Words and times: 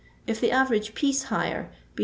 If 0.25 0.41
the 0.41 0.49
average 0.49 0.95
piece 0.95 1.25
hire 1.25 1.69
be 1.95 1.99
2«. 1.99 1.99